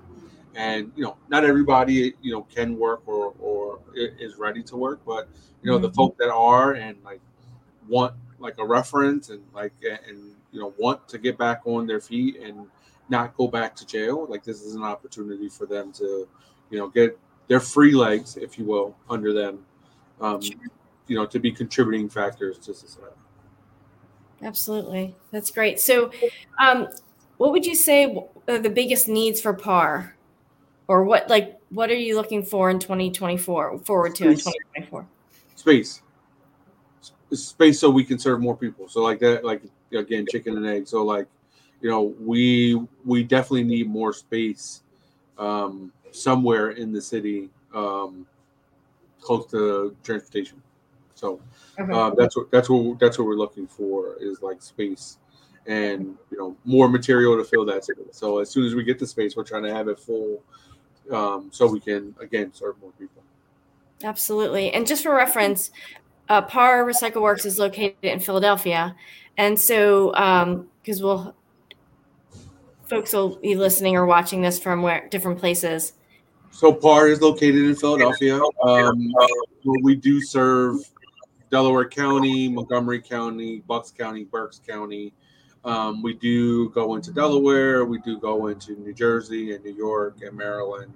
And 0.55 0.93
you 0.95 1.03
know, 1.03 1.17
not 1.29 1.45
everybody 1.45 2.15
you 2.23 2.33
know 2.33 2.43
can 2.43 2.79
work 2.79 3.03
or 3.07 3.35
or 3.41 3.81
is 3.95 4.37
ready 4.37 4.63
to 4.65 4.77
work, 4.77 5.01
but 5.07 5.29
you 5.63 5.71
know, 5.71 5.79
mm-hmm. 5.79 5.87
the 5.87 5.93
folk 5.93 6.17
that 6.19 6.31
are 6.31 6.73
and 6.73 6.97
like 7.05 7.21
want 7.89 8.15
like 8.39 8.59
a 8.59 8.65
reference 8.65 9.31
and 9.31 9.43
like 9.55 9.73
and 10.09 10.35
you 10.53 10.61
know 10.61 10.75
want 10.79 11.07
to 11.09 11.19
get 11.19 11.39
back 11.39 11.63
on 11.65 11.87
their 11.87 12.01
feet 12.01 12.37
and 12.41 12.67
not 13.09 13.37
go 13.37 13.47
back 13.47 13.77
to 13.77 13.87
jail 13.87 14.27
like 14.29 14.43
this 14.43 14.63
is 14.63 14.75
an 14.75 14.83
opportunity 14.83 15.49
for 15.49 15.67
them 15.67 15.93
to 15.93 16.27
you 16.71 16.79
know 16.79 16.89
get 16.89 17.19
their 17.49 17.61
free 17.61 17.93
legs 17.93 18.37
if 18.37 18.59
you 18.59 18.65
will 18.65 18.97
under 19.09 19.33
them 19.33 19.65
um, 20.21 20.41
you 21.07 21.17
know 21.17 21.27
to 21.27 21.39
be 21.39 21.51
contributing 21.51 22.09
factors 22.09 22.59
to 22.59 22.75
society. 22.75 23.17
Absolutely. 24.43 25.15
That's 25.31 25.51
great. 25.51 25.81
So 25.81 26.11
um, 26.61 26.89
what 27.39 27.53
would 27.53 27.65
you 27.65 27.75
say 27.75 28.17
are 28.49 28.59
the 28.59 28.71
biggest 28.71 29.09
needs 29.09 29.41
for 29.41 29.53
par? 29.53 30.17
Or 30.87 31.05
what 31.05 31.31
like 31.31 31.59
what 31.71 31.91
are 31.91 31.97
you 31.97 32.15
looking 32.15 32.43
for 32.43 32.71
in 32.71 32.79
2024 32.79 33.79
forward 33.79 34.15
to 34.17 34.37
space. 34.37 34.47
in 34.47 34.53
2024 34.53 35.07
space 35.57 36.03
space 37.37 37.81
so 37.81 37.91
we 37.91 38.05
can 38.05 38.19
serve 38.19 38.41
more 38.41 38.57
people. 38.57 38.89
So 38.89 39.03
like 39.03 39.19
that 39.21 39.45
like 39.45 39.63
again 39.93 40.27
chicken 40.31 40.57
and 40.57 40.67
egg. 40.67 40.87
So 40.87 41.05
like 41.05 41.27
you 41.81 41.91
know 41.91 42.15
we 42.21 42.81
we 43.05 43.23
definitely 43.23 43.65
need 43.65 43.89
more 43.89 44.13
space 44.13 44.83
um, 45.39 45.93
somewhere 46.11 46.71
in 46.71 46.93
the 46.93 47.01
city 47.01 47.51
um, 47.75 48.27
close 49.21 49.47
to 49.51 49.97
transportation. 50.03 50.63
So 51.15 51.41
uh, 51.79 52.11
that's 52.11 52.37
what 52.37 52.51
that's 52.51 52.69
what 52.69 52.99
that's 52.99 53.19
what 53.19 53.27
we're 53.27 53.35
looking 53.35 53.67
for 53.67 54.17
is 54.21 54.43
like 54.43 54.63
space 54.63 55.19
and 55.67 56.17
you 56.31 56.39
know 56.39 56.57
more 56.65 56.89
material 56.89 57.37
to 57.37 57.45
fill 57.45 57.65
that 57.67 57.85
space. 57.85 57.97
So 58.13 58.39
as 58.39 58.51
soon 58.51 58.67
as 58.67 58.75
we 58.75 58.85
get 58.85 58.99
the 58.99 59.07
space 59.07 59.37
we're 59.37 59.45
trying 59.45 59.63
to 59.63 59.73
have 59.73 59.89
it 59.89 59.99
full 59.99 60.43
um, 61.11 61.49
so 61.53 61.67
we 61.67 61.81
can 61.81 62.15
again 62.21 62.53
serve 62.53 62.81
more 62.81 62.93
people. 62.99 63.23
Absolutely. 64.03 64.73
And 64.73 64.87
just 64.87 65.03
for 65.03 65.15
reference 65.15 65.71
uh, 66.29 66.43
par 66.43 66.85
recycle 66.85 67.23
works 67.23 67.45
is 67.45 67.59
located 67.59 67.97
in 68.03 68.21
philadelphia. 68.21 68.95
And 69.37 69.59
so 69.59 70.11
because 70.11 71.01
um, 71.01 71.05
we'll 71.05 71.35
folks 72.87 73.13
will 73.13 73.37
be 73.37 73.57
listening 73.57 73.97
or 73.97 74.07
watching 74.07 74.43
this 74.43 74.59
from 74.59 74.83
where 74.83 75.09
different 75.09 75.39
places. 75.39 75.95
So 76.51 76.73
par 76.73 77.09
is 77.09 77.21
located 77.21 77.65
in 77.65 77.75
philadelphia. 77.75 78.41
Um, 78.63 79.13
we 79.83 79.97
do 79.97 80.21
serve 80.21 80.79
delaware 81.51 81.89
county 81.89 82.49
montgomery 82.49 83.01
county 83.01 83.63
bucks 83.67 83.91
county 83.91 84.25
berks 84.25 84.61
county. 84.67 85.13
Um, 85.65 86.03
we 86.03 86.15
do 86.15 86.69
go 86.71 86.95
into 86.95 87.11
delaware 87.11 87.85
we 87.85 87.99
do 87.99 88.19
go 88.19 88.49
into 88.49 88.73
new 88.81 88.93
jersey 88.93 89.55
and 89.55 89.65
new 89.65 89.73
york 89.73 90.19
and 90.23 90.37
maryland. 90.37 90.93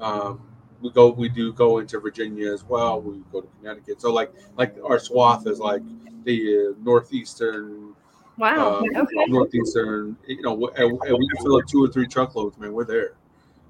Um, 0.00 0.40
we 0.80 0.90
go 0.90 1.10
we 1.10 1.28
do 1.28 1.52
go 1.52 1.78
into 1.78 1.98
virginia 1.98 2.52
as 2.52 2.64
well 2.64 3.00
we 3.00 3.20
go 3.32 3.40
to 3.40 3.48
connecticut 3.58 4.00
so 4.00 4.12
like 4.12 4.32
like 4.56 4.74
our 4.84 4.98
swath 4.98 5.46
is 5.46 5.58
like 5.58 5.82
the 6.24 6.68
uh, 6.70 6.74
northeastern 6.82 7.94
Wow. 8.40 8.78
Um, 8.78 8.84
okay. 8.96 9.14
Northeastern, 9.28 10.16
you 10.26 10.40
know, 10.40 10.68
and, 10.68 10.98
and 11.02 11.18
we 11.18 11.28
fill 11.42 11.56
up 11.56 11.66
two 11.66 11.84
or 11.84 11.88
three 11.88 12.06
truckloads, 12.06 12.56
man. 12.56 12.72
We're 12.72 12.84
there. 12.84 13.12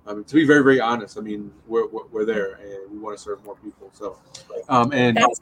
I 0.06 0.14
mean, 0.14 0.22
to 0.24 0.34
be 0.34 0.46
very, 0.46 0.62
very 0.62 0.80
honest, 0.80 1.18
I 1.18 1.22
mean, 1.22 1.52
we're, 1.66 1.88
we're, 1.88 2.06
we're 2.12 2.24
there 2.24 2.54
and 2.54 2.90
we 2.90 2.98
want 2.98 3.18
to 3.18 3.22
serve 3.22 3.44
more 3.44 3.56
people. 3.56 3.90
So, 3.92 4.18
um, 4.68 4.92
and 4.92 5.16
that's, 5.16 5.40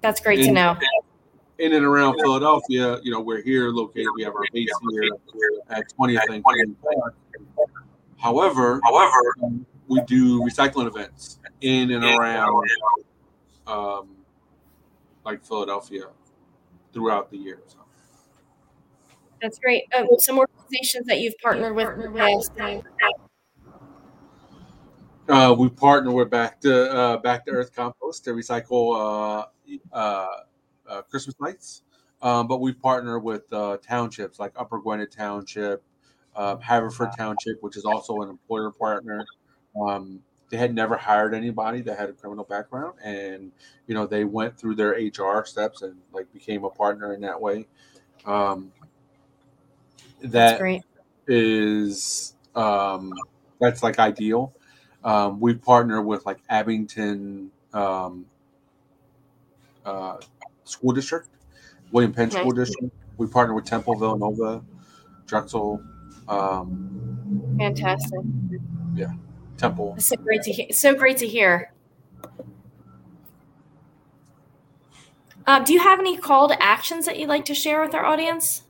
that's 0.00 0.20
great 0.20 0.40
in, 0.40 0.46
to 0.46 0.52
know. 0.52 0.76
In 1.58 1.74
and 1.74 1.84
around 1.84 2.18
Philadelphia, 2.20 2.98
you 3.02 3.12
know, 3.12 3.20
we're 3.20 3.40
here 3.40 3.70
located. 3.70 4.08
We 4.16 4.24
have 4.24 4.34
our 4.34 4.44
base 4.52 4.68
here 4.90 5.10
at 5.70 5.84
20th 5.98 6.20
and 6.28 6.76
However, 8.18 8.80
however, 8.82 9.34
um, 9.44 9.66
we 9.88 10.00
do 10.02 10.40
recycling 10.40 10.86
events 10.86 11.38
in 11.60 11.90
and 11.90 12.04
around, 12.04 12.64
um, 13.66 14.08
like 15.24 15.44
Philadelphia, 15.44 16.06
throughout 16.92 17.30
the 17.30 17.36
year. 17.36 17.60
So. 17.66 17.78
That's 19.40 19.58
great. 19.58 19.84
Um, 19.96 20.06
some 20.18 20.38
organizations 20.38 21.06
that 21.06 21.20
you've 21.20 21.38
partnered 21.38 21.74
with 21.74 21.88
Uh, 25.28 25.54
we 25.58 25.68
partner 25.68 26.12
with 26.12 26.30
Back 26.30 26.60
to 26.60 26.92
uh, 26.92 27.16
Back 27.18 27.44
to 27.46 27.50
Earth 27.50 27.74
Compost 27.74 28.24
to 28.24 28.30
recycle 28.30 28.94
uh, 28.94 29.46
uh, 29.92 30.26
uh 30.88 31.02
Christmas 31.02 31.34
lights, 31.40 31.82
um, 32.22 32.46
but 32.46 32.60
we 32.60 32.72
partner 32.72 33.18
with 33.18 33.52
uh, 33.52 33.76
townships 33.78 34.38
like 34.38 34.52
Upper 34.56 34.78
Gwynedd 34.78 35.10
Township, 35.10 35.82
Haverford 36.36 37.10
Township, 37.18 37.60
which 37.60 37.76
is 37.76 37.84
also 37.84 38.22
an 38.22 38.30
employer 38.30 38.70
partner. 38.70 39.24
Um, 39.80 40.20
they 40.50 40.56
had 40.56 40.74
never 40.74 40.96
hired 40.96 41.34
anybody 41.34 41.80
that 41.82 41.98
had 41.98 42.08
a 42.08 42.12
criminal 42.12 42.44
background, 42.44 42.94
and 43.02 43.52
you 43.86 43.94
know 43.94 44.06
they 44.06 44.24
went 44.24 44.56
through 44.58 44.76
their 44.76 44.90
HR 44.92 45.44
steps 45.44 45.82
and 45.82 45.96
like 46.12 46.32
became 46.32 46.64
a 46.64 46.70
partner 46.70 47.12
in 47.12 47.20
that 47.22 47.40
way. 47.40 47.66
Um, 48.24 48.72
that 50.22 50.60
is 51.26 52.34
um, 52.54 53.12
that's 53.60 53.82
like 53.82 53.98
ideal. 53.98 54.52
Um, 55.04 55.40
we 55.40 55.54
partner 55.54 56.00
with 56.00 56.26
like 56.26 56.38
Abington 56.48 57.50
um, 57.72 58.26
uh, 59.84 60.18
School 60.64 60.92
District, 60.92 61.28
William 61.92 62.12
Penn 62.12 62.30
School 62.30 62.52
District. 62.52 62.92
We 63.16 63.26
partner 63.26 63.54
with 63.54 63.64
Temple 63.64 63.96
Villanova, 63.96 64.62
Drexel. 65.26 65.82
Um, 66.28 67.56
Fantastic. 67.58 68.20
Yeah, 68.94 69.12
Temple. 69.56 69.94
It's 69.96 70.06
so 70.06 70.16
great 70.16 70.42
to 70.42 70.52
hear. 70.52 70.66
So 70.72 70.94
great 70.94 71.18
to 71.18 71.26
hear. 71.26 71.72
Um, 75.46 75.64
do 75.64 75.72
you 75.72 75.80
have 75.80 76.00
any 76.00 76.16
call 76.16 76.48
to 76.48 76.60
actions 76.62 77.06
that 77.06 77.18
you'd 77.18 77.28
like 77.28 77.44
to 77.46 77.54
share 77.54 77.80
with 77.80 77.94
our 77.94 78.04
audience? 78.04 78.62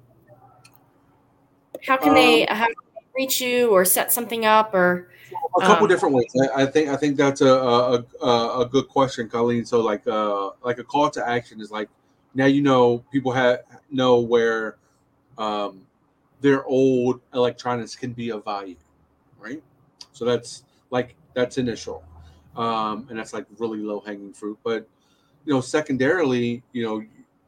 How 1.87 1.97
can 1.97 2.11
um, 2.11 2.15
they 2.15 2.47
how 2.49 2.67
can 2.67 2.75
they 2.95 3.23
reach 3.23 3.41
you 3.41 3.71
or 3.71 3.85
set 3.85 4.13
something 4.13 4.45
up 4.45 4.75
or 4.75 5.09
a 5.57 5.61
couple 5.61 5.85
um, 5.85 5.89
different 5.89 6.15
ways. 6.15 6.31
I, 6.55 6.63
I, 6.63 6.67
think 6.67 6.89
I 6.89 6.97
think 6.97 7.17
that's 7.17 7.41
a, 7.41 7.49
a 7.49 8.05
a, 8.23 8.61
a 8.61 8.67
good 8.67 8.89
question, 8.89 9.29
Colleen. 9.29 9.65
So 9.65 9.81
like 9.81 10.07
uh 10.07 10.51
like 10.63 10.79
a 10.79 10.85
call 10.85 11.11
to 11.11 11.27
action 11.27 11.61
is 11.61 11.71
like 11.71 11.89
now 12.35 12.47
you 12.47 12.63
know 12.63 12.99
people 13.11 13.33
have 13.33 13.61
know 13.91 14.21
where 14.21 14.77
um 15.39 15.83
their 16.41 16.65
old 16.67 17.21
electronics 17.35 17.97
can 17.97 18.13
be 18.13 18.31
of 18.31 18.45
value, 18.45 18.77
right? 19.39 19.63
So 20.13 20.25
that's 20.25 20.65
like 20.91 21.17
that's 21.35 21.59
initial. 21.59 22.05
Um, 22.57 23.07
and 23.11 23.19
that's 23.19 23.33
like 23.33 23.47
really 23.59 23.79
low 23.79 24.01
hanging 24.01 24.33
fruit. 24.33 24.59
But 24.65 24.89
you 25.45 25.53
know, 25.53 25.61
secondarily, 25.61 26.63
you 26.73 26.85
know, 26.85 27.03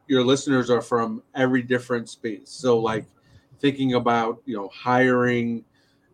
your 0.07 0.23
listeners 0.23 0.69
are 0.69 0.81
from 0.81 1.23
every 1.35 1.61
different 1.61 2.09
space. 2.09 2.49
So 2.49 2.77
like 2.77 3.05
thinking 3.59 3.93
about 3.93 4.41
you 4.45 4.55
know 4.55 4.69
hiring 4.69 5.63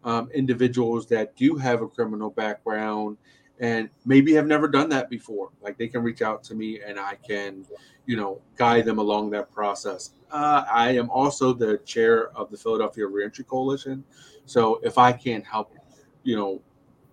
um, 0.04 0.30
individuals 0.34 1.08
that 1.08 1.36
do 1.36 1.56
have 1.56 1.82
a 1.82 1.88
criminal 1.88 2.30
background 2.30 3.18
and 3.60 3.90
maybe 4.06 4.34
have 4.34 4.46
never 4.46 4.68
done 4.68 4.90
that 4.90 5.10
before 5.10 5.50
like 5.62 5.78
they 5.78 5.88
can 5.88 6.04
reach 6.04 6.22
out 6.22 6.44
to 6.44 6.54
me 6.54 6.82
and 6.86 7.00
i 7.00 7.16
can 7.28 7.66
you 8.06 8.18
know 8.18 8.42
guide 8.58 8.86
them 8.86 9.00
along 9.00 9.30
that 9.30 9.50
process 9.52 10.12
uh, 10.32 10.64
i 10.72 10.92
am 10.92 11.10
also 11.10 11.54
the 11.54 11.78
chair 11.80 12.30
of 12.38 12.52
the 12.52 12.58
philadelphia 12.58 13.08
reentry 13.08 13.46
coalition 13.46 14.04
so 14.46 14.80
if 14.84 14.98
i 14.98 15.12
can't 15.12 15.46
help 15.46 15.74
you 16.24 16.36
know 16.36 16.62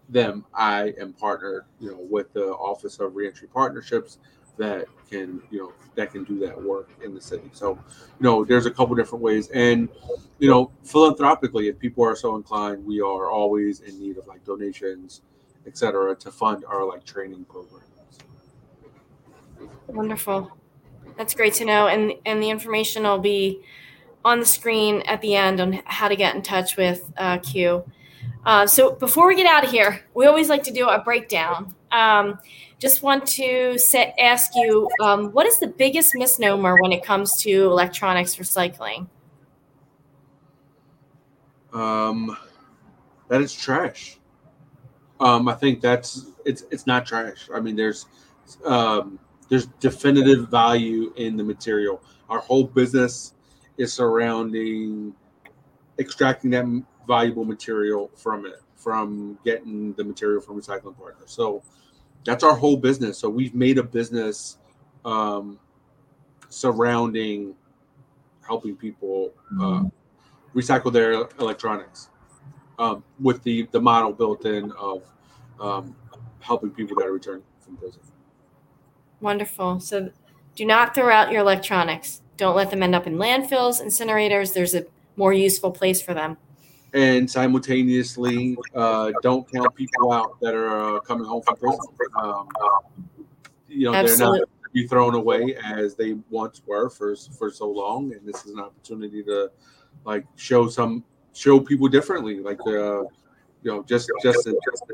them. 0.09 0.45
I 0.55 0.95
am 1.01 1.13
partnered 1.13 1.65
you 1.81 1.91
know 1.91 2.07
with 2.11 2.33
the 2.33 2.53
office 2.53 2.99
of 2.99 3.17
reentry 3.17 3.49
partnerships 3.49 4.19
that 4.59 4.87
can 5.11 5.43
you 5.51 5.59
know 5.59 5.73
that 5.95 6.13
can 6.13 6.25
do 6.25 6.39
that 6.41 6.61
work 6.61 6.91
in 7.05 7.15
the 7.15 7.21
city. 7.21 7.51
So 7.53 7.73
you 7.73 8.25
know 8.25 8.45
there's 8.45 8.67
a 8.67 8.71
couple 8.71 8.95
different 8.95 9.23
ways. 9.23 9.49
And 9.49 9.89
you 10.39 10.49
know 10.49 10.71
philanthropically 10.85 11.69
if 11.69 11.79
people 11.79 12.05
are 12.05 12.17
so 12.17 12.37
inclined 12.37 12.85
we 12.85 13.01
are 13.01 13.31
always 13.31 13.81
in 13.81 13.99
need 13.99 14.19
of 14.19 14.27
like 14.27 14.45
donations 14.45 15.23
etc 15.67 16.17
to 16.17 16.31
fund 16.31 16.65
our 16.67 16.85
like 16.85 17.05
training 17.05 17.45
programs. 17.45 18.19
Wonderful. 19.87 20.51
That's 21.17 21.35
great 21.35 21.55
to 21.55 21.65
know. 21.65 21.89
And 21.89 22.15
and 22.27 22.43
the 22.43 22.51
information 22.51 23.05
will 23.05 23.19
be 23.19 23.61
on 24.25 24.41
the 24.41 24.47
screen 24.47 25.03
at 25.03 25.21
the 25.21 25.35
end 25.35 25.61
on 25.61 25.83
how 25.85 26.09
to 26.09 26.17
get 26.17 26.35
in 26.35 26.43
touch 26.43 26.77
with 26.77 27.13
uh, 27.17 27.39
q 27.39 27.85
uh, 28.45 28.67
so 28.67 28.93
before 28.93 29.27
we 29.29 29.37
get 29.37 29.47
out 29.47 29.65
of 29.65 29.71
here 29.71 30.01
we 30.15 30.27
always 30.27 30.49
like 30.49 30.63
to 30.63 30.73
do 30.73 30.89
a 30.89 30.99
breakdown 31.01 31.75
um, 31.93 32.39
just 32.83 33.01
want 33.01 33.27
to 33.29 33.79
set, 33.79 34.13
ask 34.19 34.57
you 34.57 34.91
um, 35.01 35.31
what 35.31 35.47
is 35.47 35.61
the 35.61 35.69
biggest 35.69 36.17
misnomer 36.17 36.77
when 36.81 36.91
it 36.91 37.05
comes 37.05 37.37
to 37.43 37.51
electronics 37.67 38.37
recycling? 38.37 39.07
Um, 41.73 42.37
that 43.29 43.41
it's 43.41 43.55
trash. 43.55 44.19
um, 45.21 45.49
I 45.49 45.55
think 45.55 45.81
that's 45.81 46.27
it's 46.45 46.65
it's 46.73 46.85
not 46.85 47.07
trash. 47.07 47.49
I 47.55 47.61
mean, 47.61 47.77
there's 47.77 48.07
um, 48.65 49.21
there's 49.49 49.67
definitive 49.79 50.51
value 50.51 51.13
in 51.17 51.37
the 51.37 51.45
material. 51.45 52.03
Our 52.29 52.41
whole 52.41 52.65
business 52.65 53.35
is 53.79 53.93
surrounding 53.93 55.15
extracting 56.01 56.51
that 56.51 56.67
valuable 57.07 57.45
material 57.45 58.11
from 58.17 58.47
it, 58.47 58.61
from 58.77 59.39
getting 59.45 59.93
the 59.95 60.05
material 60.05 60.41
from 60.41 60.61
recycling 60.61 60.97
partners. 60.97 61.31
So 61.31 61.63
that's 62.25 62.45
our 62.45 62.57
whole 62.57 62.77
business. 62.77 63.19
So 63.19 63.29
we've 63.29 63.55
made 63.55 63.79
a 63.79 63.83
business 63.83 64.59
um, 65.05 65.59
surrounding 66.49 67.55
helping 68.47 68.77
people 68.77 69.33
uh, 69.61 69.85
recycle 70.55 70.93
their 70.93 71.29
electronics 71.39 72.11
um, 72.79 73.03
with 73.21 73.43
the 73.43 73.69
the 73.73 73.81
model 73.81 74.13
built 74.13 74.45
in 74.45 74.73
of 74.73 75.03
um, 75.61 75.97
helping 76.41 76.71
people 76.71 76.97
that 76.97 77.07
are 77.07 77.13
returning 77.13 77.45
from 77.61 77.77
prison. 77.77 78.01
Wonderful. 79.21 79.81
So 79.81 80.11
do 80.57 80.67
not 80.67 80.95
throw 80.95 81.11
out 81.11 81.31
your 81.31 81.41
electronics. 81.41 82.23
Don't 82.37 82.57
let 82.57 82.71
them 82.71 82.83
end 82.83 82.95
up 82.95 83.07
in 83.07 83.15
landfills, 83.15 83.83
incinerators. 83.83 84.53
There's 84.53 84.75
a 84.75 84.87
more 85.17 85.33
useful 85.33 85.71
place 85.71 86.03
for 86.03 86.15
them. 86.15 86.37
And 86.95 87.31
simultaneously, 87.31 88.57
uh, 88.75 89.13
don't 89.23 89.51
count 89.51 89.75
people 89.75 90.13
out 90.13 90.39
that 90.41 90.55
are 90.55 90.97
uh, 90.97 91.01
coming 91.01 91.27
home 91.27 91.43
from 91.43 91.57
prison. 91.57 91.81
Um, 92.17 92.49
you 93.69 93.87
know, 93.87 93.95
Absolutely. 93.95 94.39
they're 94.39 94.47
not 94.47 94.49
be 94.73 94.87
thrown 94.87 95.15
away 95.15 95.57
as 95.65 95.95
they 95.95 96.17
once 96.31 96.63
were 96.67 96.89
for 96.89 97.15
for 97.17 97.51
so 97.51 97.71
long, 97.71 98.13
and 98.13 98.27
this 98.27 98.45
is 98.45 98.53
an 98.53 98.61
opportunity 98.61 99.23
to 99.23 99.51
like 100.05 100.25
show 100.37 100.69
some 100.69 101.05
show 101.35 101.61
people 101.61 101.89
differently, 101.89 102.41
like 102.41 102.61
uh, 102.67 103.03
you 103.63 103.71
know, 103.71 103.83
just 103.85 104.11
just, 104.23 104.47
a, 104.47 104.59
just 104.71 104.85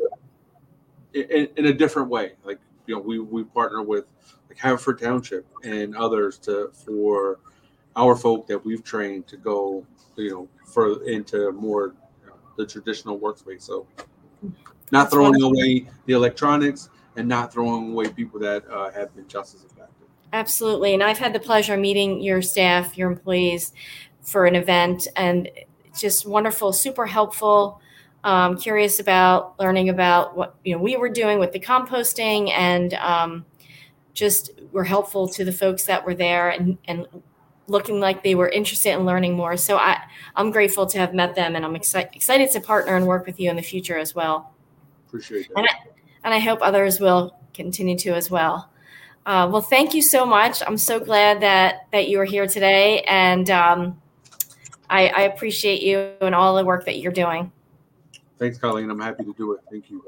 a, 1.14 1.37
in, 1.37 1.49
in 1.57 1.67
a 1.67 1.73
different 1.73 2.09
way. 2.09 2.33
Like 2.45 2.59
you 2.87 2.95
know, 2.95 3.00
we 3.00 3.19
we 3.19 3.45
partner 3.45 3.83
with 3.83 4.07
like 4.49 4.59
Haverford 4.59 5.00
Township 5.00 5.47
and 5.64 5.97
others 5.97 6.38
to 6.40 6.71
for 6.73 7.38
our 7.99 8.14
folk 8.14 8.47
that 8.47 8.64
we've 8.64 8.85
trained 8.85 9.26
to 9.26 9.37
go, 9.37 9.85
you 10.17 10.31
know, 10.31 10.49
for 10.64 11.02
into 11.09 11.52
more 11.52 11.95
uh, 12.26 12.31
the 12.57 12.64
traditional 12.64 13.19
workspace. 13.19 13.62
So, 13.62 13.87
not 14.93 15.11
throwing 15.11 15.43
away 15.43 15.87
the 16.07 16.14
electronics 16.14 16.88
and 17.17 17.28
not 17.28 17.52
throwing 17.52 17.93
away 17.93 18.09
people 18.09 18.38
that 18.40 18.64
uh, 18.71 18.90
have 18.93 19.14
been 19.14 19.26
just 19.26 19.55
as 19.57 19.64
effective. 19.64 20.07
Absolutely, 20.33 20.95
and 20.95 21.02
I've 21.02 21.19
had 21.19 21.33
the 21.33 21.40
pleasure 21.40 21.75
of 21.75 21.81
meeting 21.81 22.23
your 22.23 22.40
staff, 22.40 22.97
your 22.97 23.11
employees, 23.11 23.73
for 24.23 24.47
an 24.47 24.55
event, 24.55 25.09
and 25.17 25.50
just 25.99 26.26
wonderful, 26.26 26.73
super 26.73 27.07
helpful. 27.07 27.81
Um, 28.25 28.57
curious 28.59 29.00
about 29.00 29.59
learning 29.59 29.88
about 29.88 30.37
what 30.37 30.57
you 30.64 30.75
know 30.75 30.83
we 30.83 30.97
were 30.97 31.09
doing 31.09 31.38
with 31.38 31.52
the 31.52 31.61
composting, 31.61 32.50
and 32.50 32.95
um, 32.95 33.45
just 34.12 34.50
were 34.71 34.85
helpful 34.85 35.28
to 35.28 35.45
the 35.45 35.52
folks 35.52 35.85
that 35.87 36.05
were 36.05 36.14
there, 36.14 36.50
and 36.50 36.78
and 36.87 37.07
looking 37.68 38.00
like 38.00 38.22
they 38.22 38.34
were 38.34 38.48
interested 38.48 38.92
in 38.94 39.04
learning 39.04 39.34
more. 39.34 39.56
So 39.56 39.76
I 39.76 40.02
I'm 40.34 40.50
grateful 40.50 40.87
to 40.87 40.98
have 40.98 41.14
met 41.14 41.34
them, 41.34 41.56
and 41.56 41.64
I'm 41.64 41.76
excited 41.76 42.10
excited 42.14 42.50
to 42.52 42.60
partner 42.60 42.96
and 42.96 43.06
work 43.06 43.26
with 43.26 43.38
you 43.38 43.50
in 43.50 43.56
the 43.56 43.62
future 43.62 43.98
as 43.98 44.14
well. 44.14 44.52
Appreciate 45.06 45.48
that, 45.48 45.58
and 45.58 45.66
I, 45.66 45.72
and 46.25 46.34
I 46.34 46.38
hope 46.38 46.60
others 46.62 47.00
will 47.00 47.38
continue 47.54 47.96
to 47.98 48.10
as 48.10 48.30
well. 48.30 48.70
Uh, 49.26 49.48
well, 49.50 49.62
thank 49.62 49.92
you 49.92 50.00
so 50.00 50.25
much. 50.25 50.62
I'm 50.66 50.78
so 50.78 50.98
glad 50.98 51.40
that 51.42 51.87
that 51.92 52.08
you 52.08 52.18
are 52.20 52.25
here 52.25 52.46
today, 52.46 53.02
and 53.02 53.48
um, 53.50 54.00
I, 54.90 55.08
I 55.08 55.20
appreciate 55.22 55.82
you 55.82 56.12
and 56.20 56.34
all 56.34 56.56
the 56.56 56.64
work 56.64 56.84
that 56.87 56.98
you're 56.98 57.12
doing. 57.12 57.52
Thanks, 58.38 58.58
Colleen. 58.58 58.90
I'm 58.90 59.00
happy 59.00 59.25
to 59.25 59.32
do 59.34 59.52
it. 59.52 59.60
Thank 59.70 59.90
you. 59.90 60.04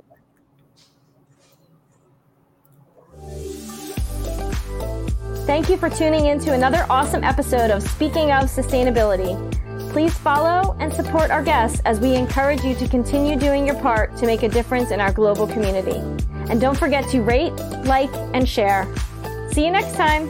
Thank 5.47 5.69
you 5.69 5.77
for 5.77 5.91
tuning 5.91 6.27
in 6.27 6.39
to 6.41 6.53
another 6.53 6.87
awesome 6.89 7.25
episode 7.25 7.71
of 7.71 7.83
Speaking 7.83 8.31
of 8.31 8.45
Sustainability. 8.45 9.37
Please 9.91 10.17
follow 10.17 10.77
and 10.79 10.93
support 10.93 11.31
our 11.31 11.43
guests 11.43 11.81
as 11.85 11.99
we 12.01 12.15
encourage 12.15 12.63
you 12.63 12.75
to 12.77 12.89
continue 12.89 13.37
doing 13.37 13.67
your 13.67 13.75
part 13.77 14.17
to 14.19 14.27
make 14.27 14.43
a 14.43 14.49
difference 14.49 14.91
in 14.91 15.01
our 15.01 15.13
global 15.13 15.47
community. 15.47 15.99
And 16.49 16.61
don't 16.61 16.77
forget 16.79 17.09
to 17.11 17.23
rate, 17.23 17.53
like, 17.85 18.13
and 18.35 18.49
share. 18.49 18.87
See 19.51 19.65
you 19.65 19.71
next 19.71 19.95
time. 19.95 20.29